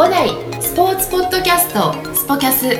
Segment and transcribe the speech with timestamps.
[0.00, 0.30] 五代
[0.62, 2.70] スポーツポッドキャストスポキャス。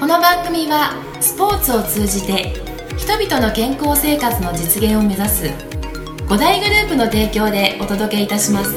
[0.00, 2.54] この番組はスポーツを通じて
[2.96, 5.50] 人々の健康生活の実現を目指す
[6.30, 8.74] 五大グループの提供でお届けいたします。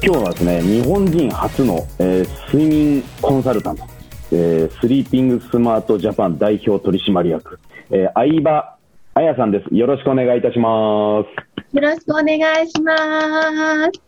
[0.00, 3.82] 今日はですね日本人初の、えー睡眠コンサルタント、
[4.30, 7.58] えースリーピングスマートジャパン代表取締役、
[7.90, 8.76] えー相葉
[9.14, 9.74] 彩さんです。
[9.74, 11.51] よろしくお願いいたします。
[11.72, 12.92] よろしくお願いしま
[13.90, 14.02] す。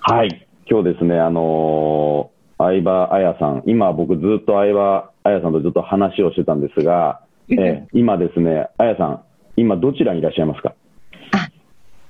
[0.00, 9.22] はい今日ですねあのー相葉彩さん今僕ずっと相葉彩さんとずっと話をしてたんですが、えー今ですね彩さん
[9.56, 10.74] 今どちらにいらっしゃいますか？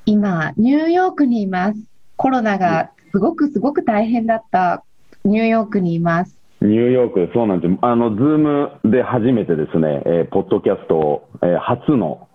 [0.05, 1.79] 今、ニューヨークにいます。
[2.17, 4.83] コロナがすごくすごく大変だった
[5.25, 6.37] ニューヨークにいます。
[6.61, 7.75] ニューヨーク、そうなんです。
[7.83, 12.29] あの、ズームで初めてですね、えーポッドキャストを、えー初の、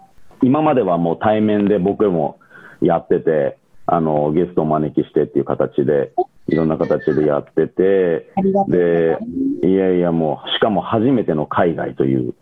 [0.44, 2.40] 今まではもう対面で僕も
[2.82, 6.12] やってて、あの、ゲストをお招きしてっていう形で、
[6.48, 8.32] いろんな形でやってて、
[8.68, 9.18] で
[9.64, 12.34] いやいやもう、しかも初めての海外という、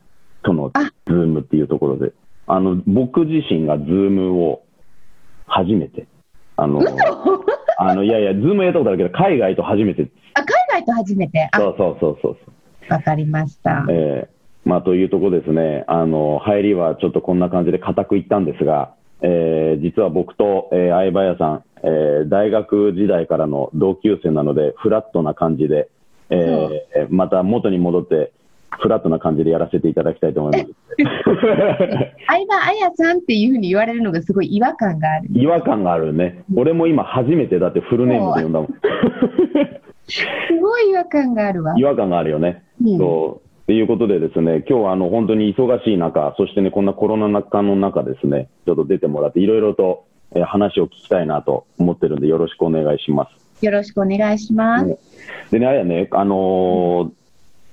[0.44, 2.14] とのあズームっていうところで、
[2.48, 4.64] あの、僕自身がズームを
[5.48, 6.08] 初めて、
[6.58, 6.82] あの、
[7.78, 11.50] あの、いやいや、ズームやったことあるけど、海外と初めて、あ、海外と初めて。
[11.52, 12.94] あ、そうそうそうそう。
[12.94, 13.86] わかりました。
[13.90, 14.35] えー
[14.66, 25.90] まあ、というところですね、あの入りはちょっとこんな感じで固くいったんですが、えー実は僕と、えー相葉屋さん、えー大学時代からの同級生なので、フラットな感じで、
[26.32, 28.32] えーまた元に戻って、
[28.80, 30.76] フラットな感じでやらせていただきたいと思います。
[32.28, 35.30] 相葉彩さんっていうふうに言われるのがすごい違和感がある。
[35.32, 38.70] 違和感があるね、俺も今、初めてだってフルネームで呼んだもん、
[40.10, 40.26] す
[40.60, 41.76] ごい違和感があるわ。
[41.80, 42.64] 違和感があるよね。
[42.84, 53.28] うんそうということでですね、今日はあの本当に忙しい中、そしてね、こんなコロナ禍の中ですね、ちょっと出てもらって、いろいろと、えー話を聞きたいなと思ってるんで、よろしくお願いしま
[53.60, 53.66] す。
[53.66, 54.98] よろしくお願いします。
[55.52, 57.12] でね、あれやね、あの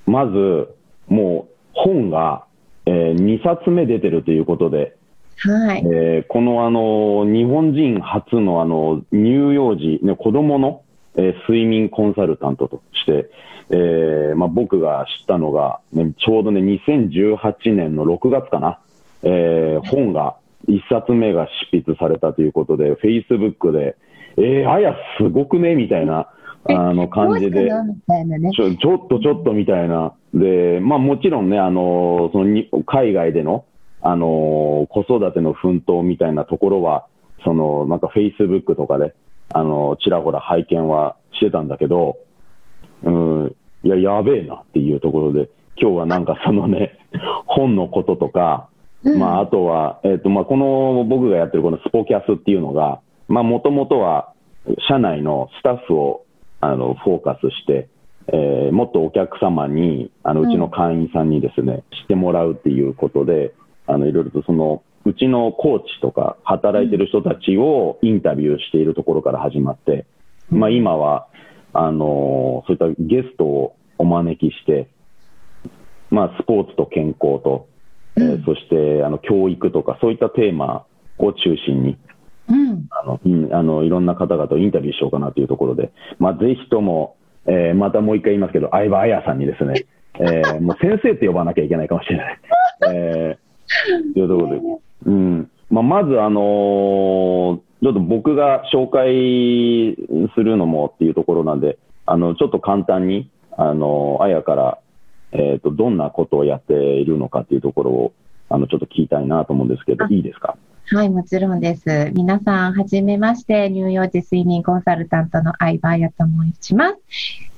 [0.07, 0.67] ーまず、
[1.07, 2.45] もう本が、
[2.85, 4.95] え2冊目出てるということで、
[5.37, 5.83] はい。
[5.85, 10.82] えーこの、あの日本人初の、あの乳幼児、ね、子供の、
[11.15, 13.29] えー睡眠コンサルタントとして、
[13.69, 18.79] えーまあ、僕が知ったのが、ね、ちょうどね、2018年の6月かな、
[19.23, 20.35] えー本が、
[20.67, 23.95] 1冊目が執筆されたということで、Facebook で、
[24.37, 26.29] えー、あや、すごくねみたいな、
[26.65, 27.69] あの感じで。
[28.55, 33.65] ちょちょっとちょっとみたいな、でまあ、もちろんね、あのそのに海外での、
[34.01, 37.05] あの子育ての奮闘みたいなところは、
[37.43, 39.13] そのなんかフェイスブックとかで、
[39.49, 42.17] あのちらほら拝見はしてたんだけど、
[43.03, 45.49] うん、いや、やべえなっていうところで、
[45.79, 46.97] 今日はなんかそのね、
[47.45, 48.69] 本のこととか、
[49.03, 49.19] うん。
[49.19, 54.33] まあ、あとは、えっ、と、まあ、この僕がやってるこのスポキャスっていうのが、まあ、もともとは、
[54.87, 56.25] 社内のスタッフを、
[56.61, 57.89] あの、フォーカスして、
[58.27, 63.53] えーもっとお客様に、あの、うちの会員さんにですね、知ってもらうっていうことで、
[63.85, 70.05] あの、いろいろとその、うちのコーチとか、働いてる人たちをインタビューしているところから始まって、
[70.49, 71.27] まあ、今は、
[71.73, 74.89] あのそういったゲストをお招きして、
[76.11, 77.67] まあ、スポーツと健康と、
[78.15, 80.85] えーそしてあの教育とか、そういったテーマ
[81.17, 81.97] を中心に、
[82.47, 82.87] うん。
[82.91, 89.85] あのうんあのいろんな方々をインタビューしようかなというところで、まあ、ぜひとも、えーまたもう一回言いますけど、相葉彩さんにですね、
[90.19, 92.39] えーもう先生って呼ばなきゃいけないかもしれない。
[92.93, 94.61] えーというところで、
[95.05, 99.97] うんまあ、まず、あのーちょっと僕が紹介
[100.33, 104.79] するのもっていうところなんで、あのちょっと簡単に、あのあやから、
[105.33, 108.13] えー、とどんなことをやっているのかっていうところを
[108.47, 110.55] あのちょっと聞きたいなと思うんですけど、あいいですか？
[110.91, 112.13] はい、もちろんです。
[112.13, 116.97] 皆さん、はじめまして、乳幼児睡眠コンサルタントの相葉彩と申します。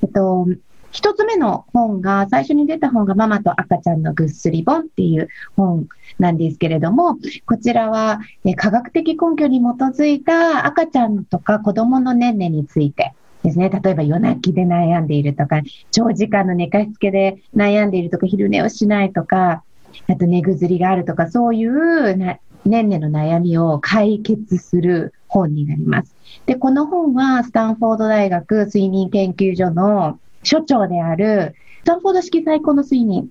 [0.02, 0.48] えっと、
[0.90, 5.88] 一つ目の本が、最初に出た本がママと赤ちゃんのぐっすり本っていう本
[6.18, 15.60] なんですけれども、こちらはえ科学的根拠に基づいた赤ちゃんとか子供の年齢についてですね、例えば夜泣きで悩んでいるとか、
[15.92, 19.62] 長時間の寝かしつけで悩んでいるとか、昼寝をしないとか、
[20.08, 26.14] あと寝ぐずりがあるとか、そういうな年々の悩みを解決する本になります。
[26.46, 33.30] で、この本はスタンフォード大学睡眠研究所の所長である、スタンフォード式最高の睡眠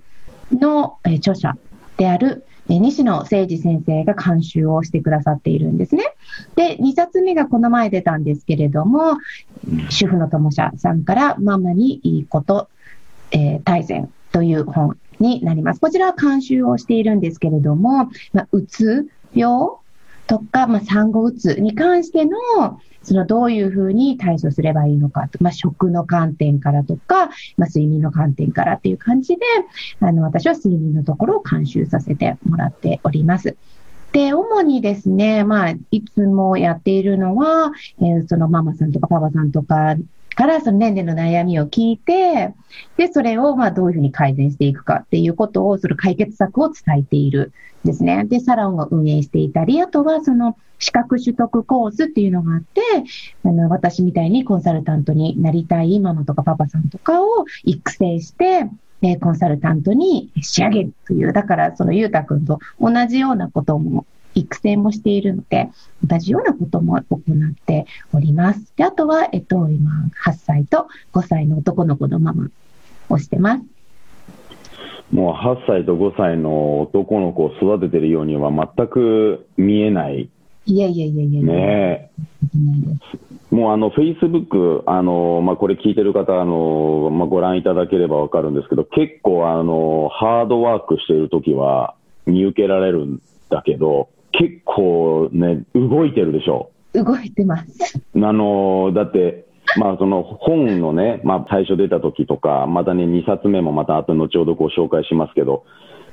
[0.52, 1.58] の、えー著者
[1.98, 6.04] である、えー西野誠二先生が監修をしてくださっているんですね。
[6.56, 9.18] で、2冊目がこの前出たんですけれども、
[9.90, 12.68] 主婦の友社さんからママにいいこと、
[13.32, 15.80] えー大全という本になります。
[15.80, 19.70] こちらは監修をしているんですけれども、まあ、うつ病
[20.28, 22.38] とか、まあ、産後うつに関しての、
[23.06, 29.42] そのどういうふうに対処すればいいのかと、まあ、食の観点からとか、まあ、睡眠の観点からっていう感じで、
[30.02, 33.56] あの、私は睡眠のところを監修させてもらっております。
[34.12, 39.96] で、主にですね、まあ、いつもやっているのは、えー、そのママさんとかパパさんとか
[40.36, 42.54] からその年齢の悩みを聞いて、
[42.98, 47.54] で、それをまあどういうふうに改善していくかっていうことを、その解決策を伝えている
[47.86, 48.26] んですね。
[48.26, 52.82] で、サロンを運営していたり、あとはその資格取得コースっていうのがあって、
[53.44, 58.70] あの、私みたいにコンサルタントになりたいママとかパパさんとかを育成して、
[59.02, 64.06] えコンサルタントに仕上げるという、だからそのゆうたくんと同じようなことも
[64.36, 65.70] 育成もしているので、
[66.04, 68.74] 同じようなことも行っております。
[68.76, 69.92] で、あとは、えっと、今、
[70.26, 72.48] 8歳と5歳の男の子のママ
[73.10, 73.64] をしてます。
[75.12, 80.30] もう8歳と5歳の男の子を育ててるようには全く見えない。
[80.66, 82.12] いやいやいやいやね
[83.52, 91.96] もうあの、フェイスブック、あの、まあ、これ聞いてる方、あの、まあ、ご覧いただければわかるんですけど、結構あの、ハードワークしている時は
[92.26, 96.72] 見受けられるんだけど、結構ね、動いてるでしょ。
[96.94, 98.02] 動いてます。
[98.16, 99.46] あの、だって、
[99.78, 105.66] まあその本のね、まあ最初出た時とか、またね、2冊目もまた後後ほどご紹介しますけど、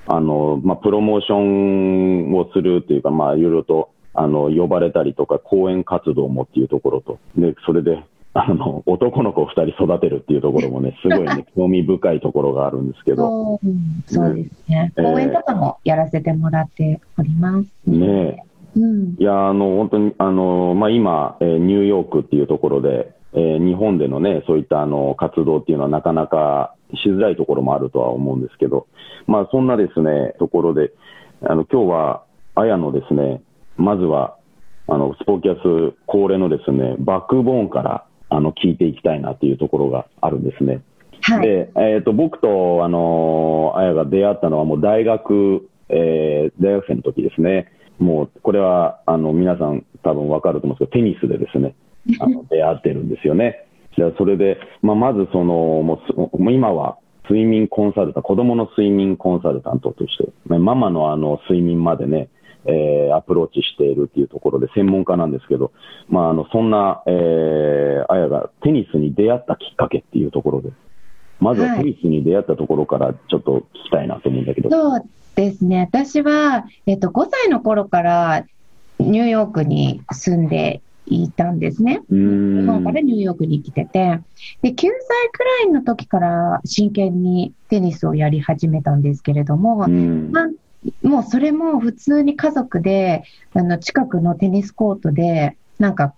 [0.06, 8.02] あの、まあプロモーションをするっていうか、まあいろいろと、あの、呼ばれたりとか、講演活動もっていうところと、で、それで、
[8.34, 13.60] あの、男の子2人育てるっていうところもね、 すごいね、興味深いところがあるんですけど。
[14.06, 14.92] そうですね。
[14.96, 17.90] 講演とかもやらせてもらっております。
[17.90, 18.44] ね
[18.74, 28.86] うん、いや、あの、本当に、あの、まあ、今、えー、ニューヨークっていうところで、えー、日本でのね、そういったあの活動っていうのはなかなかしづらいところもあるとは思うんですけど、
[29.26, 30.92] まあ、そんなですね、ところで、
[31.42, 32.22] あの、今日は、
[32.54, 33.42] あやのですね、
[33.76, 34.36] まずは、
[34.88, 38.04] あの、スポーキャス恒例のですね、バックボーンから、
[38.34, 40.80] あの聞いていきたいなというところがあるんですね。
[41.20, 47.70] はい、で、えーと、僕とあのあやが出会ったのはもう大学、えー、大学生の時ですね。
[47.98, 51.74] もうこれはあの皆さん多分分かると思うんですけど、テニスでですね、
[52.20, 53.66] あの出会ってるんですよね。
[53.96, 56.00] じゃそれで、まあ、まずそのも
[56.32, 56.96] う今は
[57.28, 62.30] 睡眠コンサルタント、子供の睡眠コンサルタントとして、ママのあの睡眠までね、
[62.66, 65.72] えー、アプローチしているっていうところで専門家なんですけど、
[66.08, 70.70] まあ、あのそんな、えー、あやがテニスに出会ったきっかけっていうところで、
[71.40, 74.70] まずはテニスに出会ったところからちょっと聞きたいなと思うんだけど。
[74.70, 75.02] そう
[75.34, 75.88] ですね。
[75.90, 78.44] 私は、えっと、5歳の頃から
[79.00, 82.02] ニューヨークに住んでいたんですね。
[82.08, 84.20] 日本からニューヨークに来てて。
[84.62, 84.88] で、9歳
[85.32, 90.48] くらいの時から真剣にテニスをやり始めたんですけれども、まあ、
[91.02, 93.24] もうそれも普通に家族で、
[93.54, 96.14] あの、近くのテニスコートで、なんか、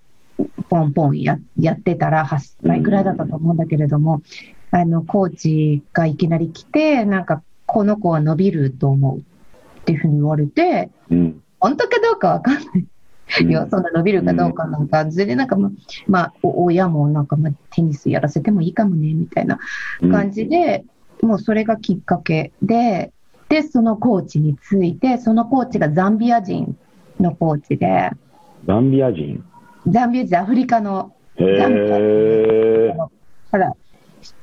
[0.69, 4.23] ポンポンややってたら、8歳ぐらいだったと思うんだけれども、
[4.71, 9.23] あの、コーチがいきなり来て、なんか、この子は伸びると思うっ
[9.85, 12.87] ていうふうに言われて、うん、本当かどうかわかんない。
[13.41, 15.71] いや、そんな伸びるかどうかなんか、全然なんかま、
[16.07, 19.59] まあ、親もなんか、ま、テニスやらせてもいいかもね、みたいな
[20.11, 20.85] 感じで、
[21.23, 23.14] うん、もうそれがきっかけで、
[23.55, 26.77] で、そのコーチについて、そのコーチがザンビア人
[27.21, 28.11] のコーチで。
[28.67, 29.45] ザンビア人？
[29.87, 31.99] ザンビア人、アフリカのザンビア
[32.97, 33.11] 人
[33.53, 33.77] から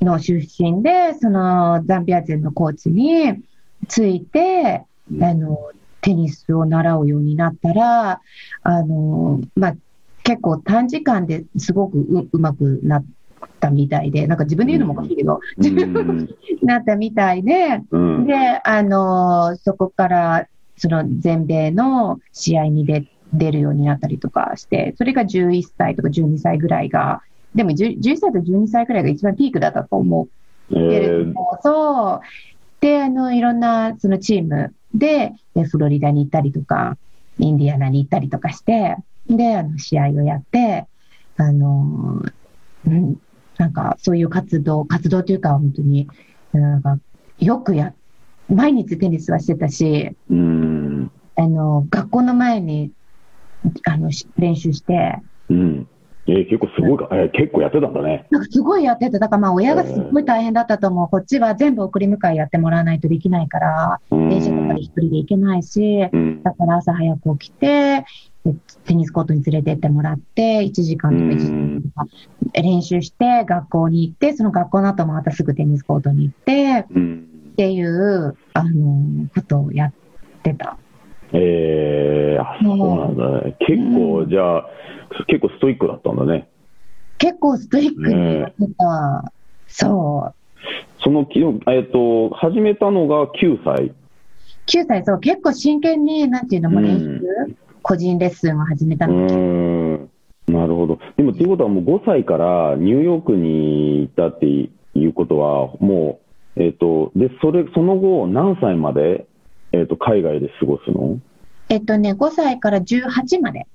[0.01, 3.43] の出身で、そのザンビア人のコーチに
[3.89, 5.59] ついて、うん、あの、
[5.99, 8.21] テニスを習うようになったら、
[8.63, 9.75] あの、まあ、
[10.23, 13.09] 結構短時間ですごくううまくなって、
[13.61, 16.29] ったみたいで、なんか自分で言うのもおかしいけど、うん、
[16.63, 27.21] なったみたいで、うん、で、あの、そこから、その全米の試合に出出るようになったりとかして、それが11歳とか12歳ぐらいが、
[27.55, 30.73] でも11歳と12歳ぐらいが一番ピークだったと思う。
[30.73, 32.21] けれども、えー、そう。
[32.81, 35.33] で、あの、いろんなそのチームで、
[35.69, 36.97] フロリダに行ったりとか、
[37.37, 38.97] インディアナに行ったりとかして、
[39.29, 40.87] で、あの、試合をやって、
[41.37, 42.21] あの、
[42.87, 43.21] うん、
[43.61, 46.07] なんかそういう活動、活動というか本当に、
[46.51, 46.97] なんか
[47.37, 47.93] よくや、
[48.49, 52.91] 毎日テニスはしてたし、うん、あの、学校の前に、
[53.85, 55.87] あの、練習して、うん。
[56.25, 58.25] えー、結構すごいか、えー、結構やってたんだね。
[58.31, 59.19] なんかすごいやってた。
[59.19, 61.07] だからまあ親がすごい大変だったと思う。
[61.07, 65.99] こっちは全部送り迎えやってもらわないとできないから、電車とかで一人で行けないし、
[66.43, 68.05] だから朝早く起きて、
[68.85, 79.93] テニスコートに連れてってもらって、1時間とか1時間とか練習して、学校に行って、その学校の後もまたすぐテニスコートに行って、っていう、あの、ことをやっ
[80.41, 80.77] てた。
[81.33, 83.55] えー、あそうなんだね。
[83.59, 84.65] 結構、うんじゃあ、
[85.27, 86.49] 結構ストイックだったんだね。
[87.17, 89.31] 結構ストイックにやってた。
[89.67, 90.35] そう。
[91.03, 93.93] その、きえっと、始めたのが9歳。
[94.65, 100.09] 9歳、そう、結構真剣に、なんていうのもうん練習、個人レッスンを始めたうん。
[100.47, 100.99] なるほど。
[101.17, 106.19] でも、っていうことはもう5歳からニューヨークに行ったっていうことは、も
[106.55, 109.25] う、えっと、で、それ、その後、何歳まで、
[109.71, 111.19] えっと、海外で過ごすの？
[111.69, 113.65] えっとね、5歳から18まで。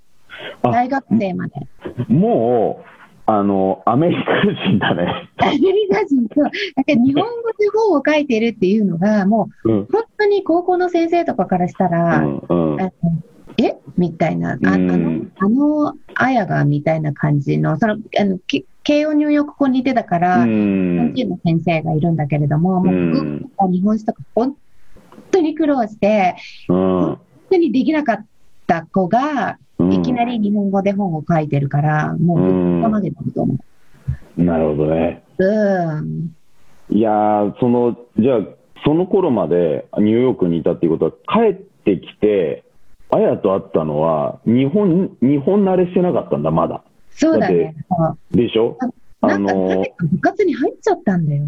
[0.62, 1.54] あ大学生まで。
[2.08, 4.22] もう、あの、アメリカ
[4.68, 5.30] 人だね。
[5.38, 6.52] アメリカ人と、だか
[6.88, 12.38] ら日本語で本を書いてるっていうのが、もう本当に高校の先生とかからしたら、うん。
[12.48, 12.92] うん
[13.58, 13.76] え？
[13.96, 21.14] みたいな、ああうんの、あの、あやがみたいな感じの、その、あの、き慶応ニューヨーク校にいてたから、う日本ん。
[21.14, 22.94] 人の先生がいるんだけれども、もう
[23.70, 24.56] 日本史とか本
[25.30, 26.36] 当に苦労して、
[26.68, 26.76] うん。
[26.76, 27.20] 本
[27.50, 28.26] 当にできなかっ
[28.66, 33.56] た子が、うんいきなり日本語で本を書いてるから、もうぶっかまげてると思
[34.36, 35.22] なるほどね。
[35.38, 35.44] う。
[35.44, 36.30] うん。
[36.88, 38.38] いやー、その、じゃあ、
[38.84, 42.64] その頃までニューヨークにいたっていうことは、帰ってきて、
[43.10, 46.82] あやと会ったのは、日本、日本慣れしてなかったんだ、まだ。
[47.10, 47.74] そうだね。
[47.88, 48.76] そうでしょ？
[49.20, 51.44] あのなぜか部活に入っちゃったんだよ。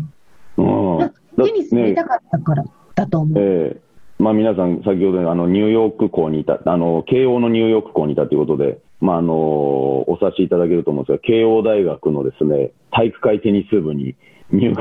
[0.57, 0.63] う
[0.97, 0.99] ん。
[0.99, 1.11] だ
[1.45, 3.39] テニスやりたかったからだと思う。
[3.39, 3.81] ええ
[4.19, 14.17] まあ、皆さん、先ほどあのニューヨーク校にいた、あの慶応のニューヨーク校にいたということで、まあ、あのお察しいただけると思うんですが、慶応大学のですね体育会テニス部に
[14.51, 14.81] 入学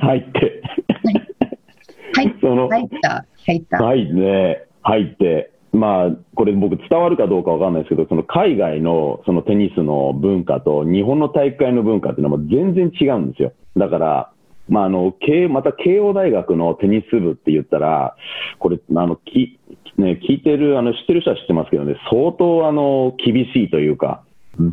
[0.00, 0.62] 入って、
[2.14, 3.84] はい、その入った、入った。
[3.84, 13.52] はいね、入って、まあ、これ、僕、伝わるかどうかわかんないですけど、その海外のそのテニスの文化と日本の体育会の文化っていうのはも全然違うんですよ。
[13.76, 14.32] だから、
[14.68, 18.16] まあ、あの慶また慶応大学のテニス部って言ったら、
[18.58, 19.58] これ、あのき
[19.98, 24.22] ね、聞いてる、あの知ってる人は知ってますけどね、相当あの厳しいというか、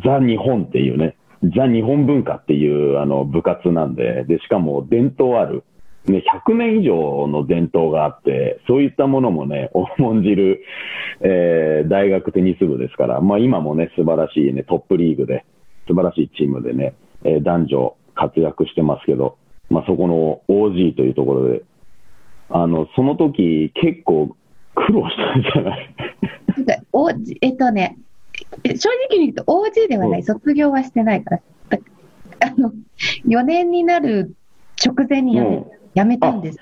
[0.04, 1.16] ザ・日本っていうね、
[1.56, 5.64] ザ・日本文化っていうあの部活なんで、でしかも伝統ある。
[6.08, 10.62] ね、100年以上の伝統があって、そういったものもね、重んじる、
[11.20, 15.44] えー大学テニス部ですから、まあ今もね、素晴らしいね、トップリーグで、
[15.88, 16.94] 素晴らしいチームでね、
[17.24, 19.36] えー男女活躍してますけど、
[19.70, 21.62] まあそこの OG というところで、
[22.50, 24.36] あの、その時結構
[24.74, 25.94] 苦労したんじゃない？
[26.56, 27.14] なんかおえ
[27.50, 27.98] っとね、
[28.64, 30.24] え正直に言うと OG ではない、うん。
[30.24, 31.78] 卒業はしてないから、だ
[32.40, 32.72] あの、
[33.26, 34.34] 4年になる
[34.84, 36.58] 直前に辞め,、うん辞めたんです。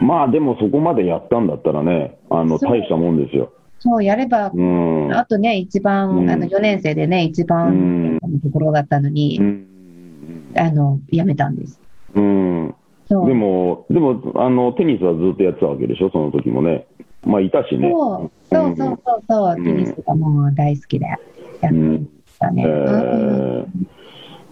[0.00, 3.52] まあでもそこまでやったんだったらね、あの、大したもんですよ。
[3.80, 5.12] そう、やれば、うん。
[5.14, 10.52] あとね、一番、うんあの、4年生でね、一う番んのところだったのに、うん。
[10.56, 11.78] あの、辞めたんです。
[12.14, 12.74] うん。
[13.10, 16.86] でも、でも、あの、テニスはずっとやってたわけでしょ、その時もね。
[17.24, 17.90] まあ、いたしね。
[17.92, 22.00] そう、そうそうそうそう、うんテニスがもう大好きでやって
[22.38, 22.64] たね。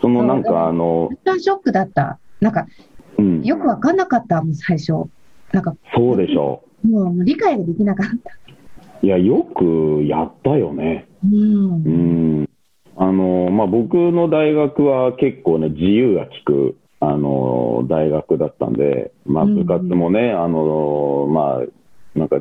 [0.01, 2.19] そのなんか、あの、ショックだった。
[2.41, 2.67] なんか、
[3.19, 4.93] うん、よくわかんなかったもん、最初。
[5.53, 8.31] なんか、そうでしょもう理解ができなかった。
[9.03, 9.07] う。
[9.07, 11.07] いや、よくやったよね。
[11.25, 11.89] うんう。
[12.43, 12.49] ん。
[12.97, 22.39] あの、まあ、僕の大学は結構ね、自由が利く、あの、大学だったんで、まあ、うん部活もね、あの、まあ、なんか、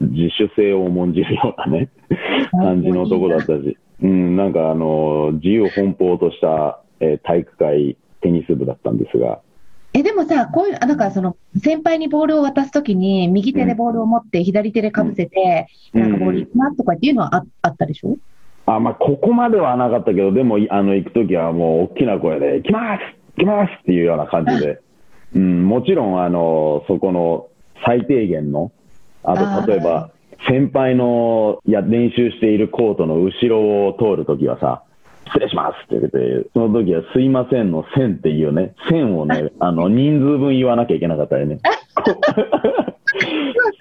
[0.00, 1.88] 自主性を重んじるようなね、
[2.52, 9.40] 感じのとこだったし、うん、なんかあの、自由奔放とした、えー体育会テニス部だったんですが、
[9.98, 16.02] え、でもさ、こういう、あなんかその、先輩にボールを渡すときに、右手でボールを持って、左手でかぶせて、うん。
[16.02, 18.18] なんかボール行きますとかっていうのはああったでしょ？
[18.66, 23.00] あ、まあ、ここまではなかったけど、でも、いあの、行くときはもう大きな声で、行きます！
[23.38, 23.70] 行きます！
[23.70, 24.82] っていうような感じで、
[25.34, 27.48] うん、もちろん、あの、そこの
[27.86, 28.72] 最低限の、
[29.22, 30.10] あと、例えば、
[30.46, 34.82] 先輩のや練習しているコートの後ろを通るときはさ、
[35.26, 41.58] 失礼しますって言って、その時はすいませんの線っていうね、線をね、あの、人数分言わなきゃいけなかったよね。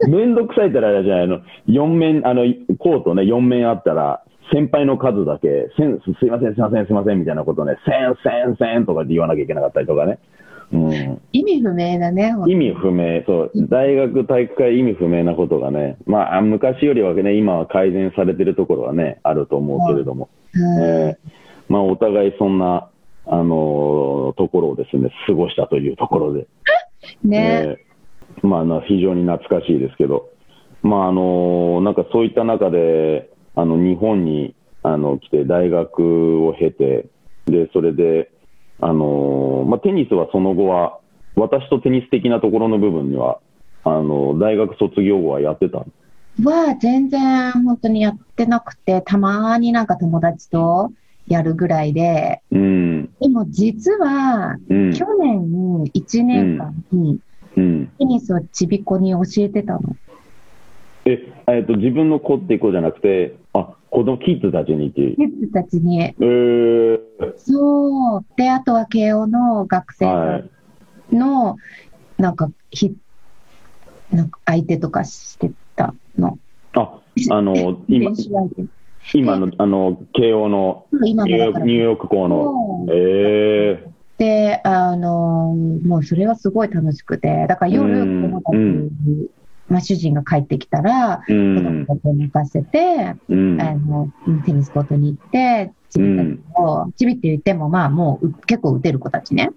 [0.07, 2.43] めんどくさいってあれじゃないの、4面、あの、
[2.79, 10.19] コートね、4面あったら、先輩の数だけ、線、すいません、すいません、すいません、みたいなことね、線、線、線とかって言わなきゃいけなかったりとかね。
[10.75, 11.21] うん。
[11.31, 12.35] 意味不明だね。
[12.47, 20.83] 意味不明、そう、大学体育会意味不明なことがね、まあ、あ昔よりはね、今は改善されてるところはね、あると思うけれども、うん。
[20.83, 21.31] えー
[21.67, 22.89] まあ、お互いそんな、
[23.27, 26.47] あのーところをですね、過ごしたというところで、
[27.23, 27.37] ね。
[27.67, 30.29] えーまあ、な非常に懐かしいですけど、
[30.83, 37.07] まああのなんかそういった中で、あの日本にあの来て、大学を経て、
[37.47, 38.29] でそれで、
[38.81, 40.99] あのまあ、テニスはその後は、
[41.35, 43.39] 私とテニス的なところの部分には、
[43.83, 45.85] あの大学卒業後はやってた
[46.43, 50.91] は全然本当にやってなくて、たまになんか友達と
[51.27, 53.09] やるぐらいで、うん。
[53.19, 54.93] でも実は、うん。
[54.93, 57.19] 去年1年間に
[57.57, 57.91] うん。
[57.97, 59.95] テニスをちびっこに教えてたの。
[61.05, 64.91] え、えっと、自分の子って子じゃなくて、あ、子供、キッズたちに。
[64.91, 66.99] キッズたちに、えー、
[67.37, 68.25] そう。
[68.35, 70.37] で、あとは慶応の学生は
[71.11, 71.15] い。
[71.15, 71.57] の、
[72.17, 72.93] なんか、ひ、
[74.11, 76.37] なんか相手とかしてたの。
[76.73, 76.99] あ、
[77.31, 78.11] あの、今
[79.13, 82.43] 今の、あの、慶応の今もだからニューヨーク、校の。
[82.43, 83.85] そうえ
[84.17, 88.89] で、あの、もうそれはすごい楽しくて、だから夜、うん子供たちうん
[89.67, 91.85] まあ主人が帰ってきたら、ー、う子供ん。
[91.85, 93.61] たちを寝かせて、うん。
[93.61, 94.09] あの、
[94.43, 99.49] テニスコートに行って、ちびたちを、ちびって言っても、まあもうう結構打てる子たちね。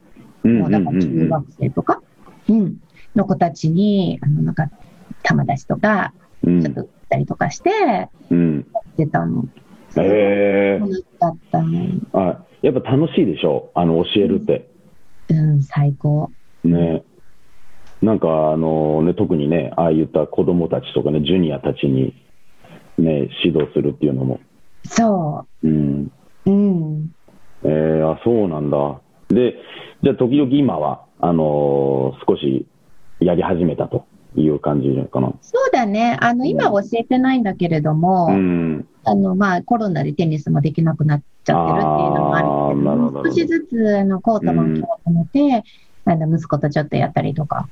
[0.44, 0.58] うん。
[0.60, 2.00] もうだから中学生とか、
[2.48, 2.76] うん、
[3.14, 4.70] の子たちに、あの、なんか、
[5.22, 6.62] 玉出しとか、うん。
[6.62, 8.60] ちょっと打ったりとかして、やうん。
[8.60, 9.44] ってたの。
[9.96, 11.66] え楽しかったの。
[11.66, 13.70] ー、あ、やっぱ楽しいでしょ？
[13.74, 14.70] あの、教えるって。
[15.30, 16.30] うん、最高。
[16.64, 17.02] ね。
[18.02, 22.14] なんか、あのね、特にね、ああいった子供たちとかね、ジュニアたちに、
[22.98, 24.40] ね、指導するっていうのも。
[24.84, 26.12] そうん。
[26.46, 26.50] う。
[26.50, 27.10] うん。
[27.64, 29.00] えー、あ、そうなんだ。
[29.28, 29.54] で、
[30.02, 32.66] じゃあ、時々今は、あのー少し
[33.20, 35.32] やり始めたという感じかな。
[35.40, 36.16] そうだね。
[36.20, 38.86] あの、今教えてないんだけれども、うん。
[39.04, 45.64] あの、まあ、コロナでテニスもできなくなっちゃってるっていうのもあるけどども、少しずつ、あの、コートもうん今日止めて、
[46.04, 47.68] あの、息子とちょっとやったりとか、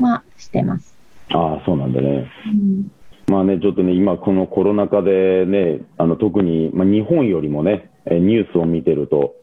[0.00, 0.98] まあ、してます。
[1.28, 2.30] ああ、そうなんだね。
[2.46, 2.90] うん。
[3.28, 9.34] まあね、ちょっとね、今このコロナ禍でね、あの、特に、まあ、日本よりもね、えニュースを見てると、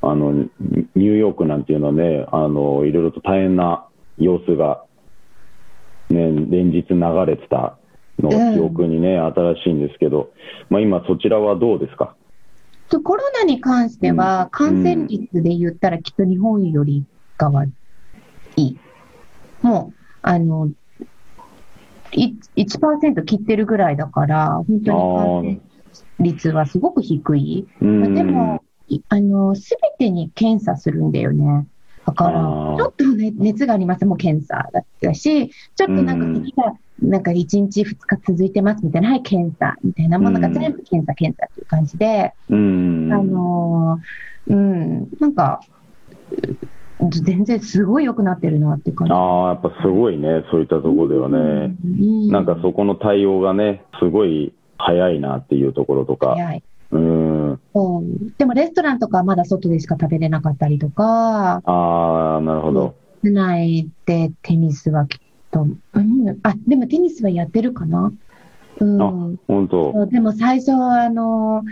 [0.00, 3.88] あの、ニニューヨークなんていうのはね、あの、いろいろと大変な
[4.18, 4.84] 様子が、
[6.10, 7.78] ね、連日流れてた
[8.18, 10.34] のが記憶にね、新しいんですけど、
[10.68, 12.14] まあ今そちらはどうですか？
[12.90, 17.04] とコロナに関してうはん、感染率で言ったらきっと日本より
[17.38, 17.72] かはい
[18.56, 18.78] い。
[19.62, 20.70] もう、あの、
[22.12, 24.96] い1%切ってるぐらいだから、本当に感
[25.42, 25.60] 染
[26.20, 27.66] 率はすごく低い。
[27.80, 28.14] あん。
[28.14, 31.66] でも、いあの、すべてに検査するんだよね。
[32.04, 32.40] だから
[32.78, 43.12] ちょっと、ね、熱がありますもう検査だったし、ちょっとなんか咳が、なんか1日2日続いてますみたいな、はい、検査みたいなものがうん全部検査、検査っていう感じで、うん。
[43.12, 45.60] あのーうん、なんか、
[46.30, 46.66] う
[47.10, 49.12] 全然すごい良くなってるなっていう感じ。
[49.12, 51.76] ああ、やっぱすごいね、そういったところではね。
[51.84, 56.34] うんなんかそこの対応がね、すごい早いなっていうところとか。
[56.34, 56.62] 早い
[56.92, 57.60] うん。
[57.74, 58.04] そう
[58.38, 62.94] でもレストランとかはまだ外でしか食べれなかったりとか、ああ、なるほど。
[63.22, 65.18] 室内でテニスはきっ
[65.50, 68.12] と、うん、あ、でもテニスはやってるかな
[68.82, 69.38] うん。
[69.46, 70.06] 本当。
[70.06, 71.62] でも最初、あの、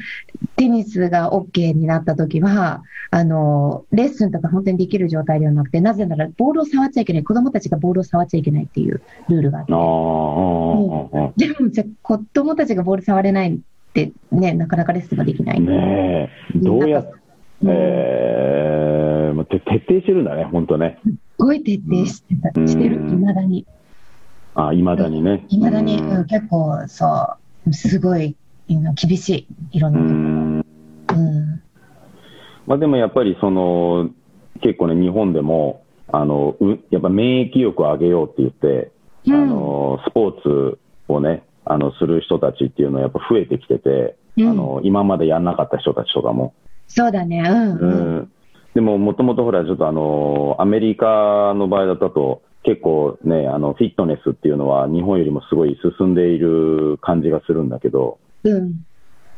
[0.56, 9.76] テニスが OK になった時は、あの、レッスンとか本当にできる状態ではなくて、なぜならボールを触っちゃいけない、子供たちがボールを触っちゃいけないっていうルールがあってあ
[11.36, 13.58] でも、じゃあ子供たちがボール触れないっ
[13.92, 15.60] てね、なかなかレッスンができない。
[15.60, 17.10] ねえ、どうやっ
[17.62, 20.98] うんえー、徹底してるんだね、本当ね。
[21.04, 22.34] すごい徹底して
[22.66, 23.66] してる、未だに。
[24.54, 25.46] あ、いまだにね。
[25.48, 27.06] 未だに、うんうん結構、そ
[27.66, 28.36] う、すごい、
[28.68, 29.28] うん厳し
[29.72, 30.64] い、いろんうなとこん。
[31.28, 31.62] うん。
[32.66, 34.10] まあでもやっぱりその、
[34.62, 38.92] 結構ね、日本でも、あの、うやっぱ免疫力を上げようって言って、
[39.28, 46.54] あの、スポーツをね、あの、する人たちっていうのはやっぱ増えてきてて、うんあの、今までやんなかった人たちとかも。
[46.86, 48.16] そうだね、うん、ううん。
[48.18, 48.32] ん。
[48.74, 58.84] でも、もともとほら、ちょっとあの、アメリカの場合だと、結構ね、あの、フィットネスっていうのは日本よりもすごい進んでいる感じがするんだけど、うん。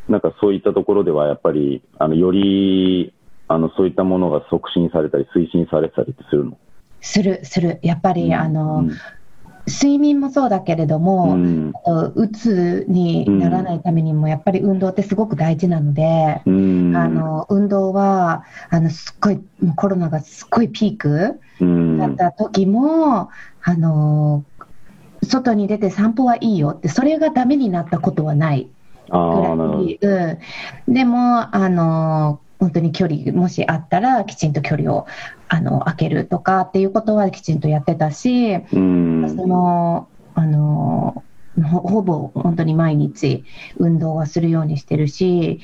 [0.08, 3.14] なんかそういったところではやっぱり、あの、より、
[3.46, 6.58] あの、そういったものが促進されたり、推進されたりするの？
[7.00, 7.78] する、する。
[7.82, 8.84] やっぱり、あの、
[9.66, 11.72] 睡眠もそうだけれどうも、ん。
[11.74, 16.96] あとうつにならないためにも、やっぱり運動ってすごく大事なので、うん。
[16.96, 19.40] あの、運動は、あの、すっごい、
[19.76, 23.30] コロナがすっごいピークうん、だった時も、
[23.62, 24.44] あの、
[25.22, 28.68] 外に出て散歩はいいよって、それがダメになったことはない
[29.08, 29.18] ぐ。
[29.18, 30.36] らい、う
[30.90, 30.92] ん。
[30.92, 35.04] でも、あの、本当に距離、もしあったら、きちんと距離を、
[35.48, 39.36] あの、空けるとかっていうことはきちんとやってたし、うん。
[39.36, 41.24] その、あの、
[41.60, 43.44] ほほぼ本当に毎日
[43.78, 45.58] 運動はするようにしてるし、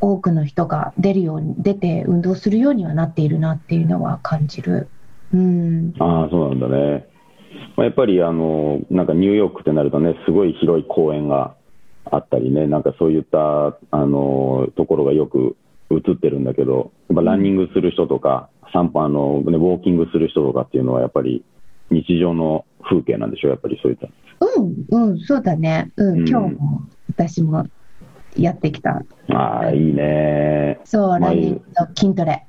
[0.00, 4.90] 多くの人が出るように、出て運動するようにはなっているなっていうのは感じる。
[5.32, 5.94] うん。
[5.98, 7.06] ああ、そうなんだね。
[7.76, 11.56] まあ、やっぱりあのなんかニューヨークってなるとね、すごい広い公園が
[12.10, 15.56] あったりね、なんかそういったあのところがよく
[15.90, 21.44] 映ってるんだけど、やっぱランニングする人とか、散歩あの、ね、ウォーキングする人とかっていうのは、やっぱり
[21.90, 24.08] 日常の風景なんでしょう、やっぱりそういった。
[24.40, 25.92] うん、うん、そうだね。
[25.96, 27.66] うん、うん、今日も私も
[28.36, 29.02] やってきた。
[29.30, 30.80] ああ、いいね。
[30.84, 32.46] そう、ランニングと筋トレ。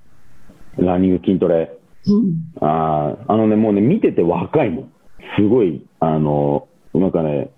[0.77, 1.77] ランニング筋トレ。
[2.07, 4.91] うん、ああ、あのね、もうね、見てて若いもん。
[5.37, 7.49] すごい、あの、なんかね、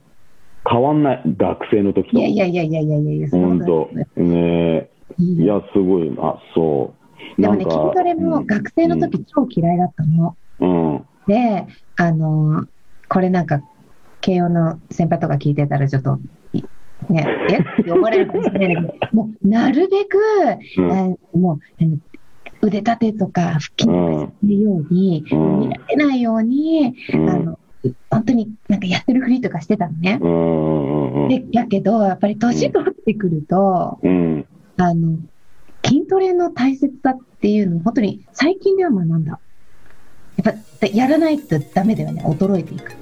[0.70, 2.18] 変わんない、学生の時と。
[2.18, 3.90] いやいやいやいやいやいや、本当。
[4.22, 6.94] ねいや、すごい、あ、そ
[7.38, 7.42] う。
[7.42, 10.36] でもね、筋トレも学生の時超嫌いだったの。
[10.60, 11.06] うん。
[11.28, 12.66] で、あの、
[13.10, 13.62] これなんか、
[14.22, 16.20] 慶応の先輩とか聞いてたらちょっと、
[17.10, 17.82] ね、え？
[17.82, 20.18] って思われるかもしれないけど、 もう、なるべく、
[20.78, 21.60] うん、もう、
[22.62, 27.57] 腕立てとか腹筋とかするように、うん、見られないように、うん、あの、本
[28.28, 30.20] 当になんかやってるふりとかしてたのね。
[31.30, 34.00] で、やけど、やっぱり年取ってくると、
[34.78, 35.18] あの、
[35.86, 39.40] 筋トレの大切さっていうのを本当に最近では学んだ。
[40.44, 42.22] やっぱ、やらないとダメだよね。
[42.24, 42.94] 衰えていく。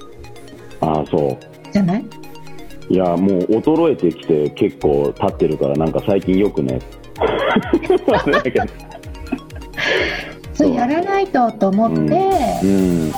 [0.80, 1.72] ああ、そう。
[1.72, 2.04] じゃない？
[2.88, 6.78] いや、もう衰えてきて結構経ってるから、なんか最近よくね。
[10.54, 11.98] そうやらないとと思って、
[12.62, 13.12] うん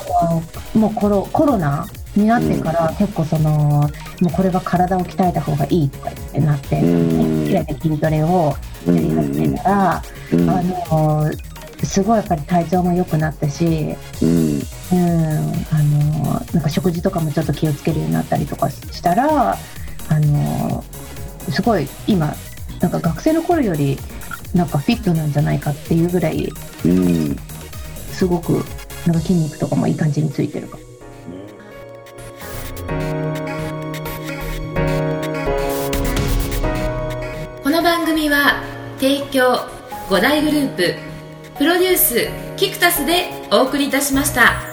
[0.74, 1.86] うん、もうコロコロナ
[2.18, 3.88] になってから結構その、も
[4.22, 8.54] うこれは体を鍛えた方がいいとかってなって、きれいな筋トレを
[8.86, 10.02] やり始めたら、あ
[10.32, 11.30] の
[11.84, 13.64] すごいやっぱり体調も良くなったし、
[14.20, 14.60] うん、
[15.70, 20.84] あのなんか食事とかもちょっと気をつけるようになったりとかしたら、あの
[21.50, 22.34] すごい今、
[22.80, 23.96] なんか学生の頃より
[24.54, 26.48] なんかフィットなんじゃないかっていうぐらい、
[26.84, 27.36] うん、
[28.10, 28.64] すごく
[29.06, 30.87] なんか筋肉とかもいい感じについてるかこ
[38.18, 38.60] 組は
[38.98, 39.60] 提供
[40.10, 40.94] 五大グループ
[41.56, 44.67] プロデュースキクタスでお送りいたしました。